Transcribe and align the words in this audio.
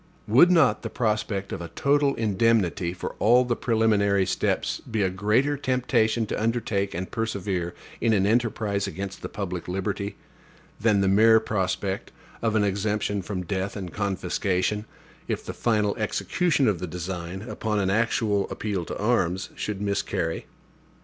Would 0.27 0.49
not 0.49 0.81
the 0.81 0.89
prospect 0.89 1.53
of 1.53 1.61
a 1.61 1.67
total 1.67 2.15
indemnity 2.15 2.91
for 2.91 3.11
all 3.19 3.45
the 3.45 3.55
preliminary 3.55 4.25
steps 4.25 4.79
be 4.89 5.03
a 5.03 5.11
greater 5.11 5.55
temptation 5.57 6.25
to 6.25 6.41
undertake 6.41 6.95
and 6.95 7.11
persevere 7.11 7.75
in 8.01 8.11
an 8.11 8.25
enterprise 8.25 8.87
against 8.87 9.21
the 9.21 9.29
public 9.29 9.67
liberty, 9.67 10.15
than 10.79 11.01
the 11.01 11.07
mere 11.07 11.39
prospect 11.39 12.11
of 12.41 12.55
an 12.55 12.63
exemption 12.63 13.21
from 13.21 13.43
death 13.45 13.75
and 13.75 13.93
confiscation, 13.93 14.85
if 15.27 15.45
the 15.45 15.53
final 15.53 15.95
execution 15.97 16.67
of 16.67 16.79
the 16.79 16.87
design, 16.87 17.43
upon 17.43 17.77
an 17.79 17.91
actual 17.91 18.49
appeal 18.49 18.85
to 18.85 18.97
arms, 18.97 19.51
should 19.53 19.81
miscarry? 19.81 20.47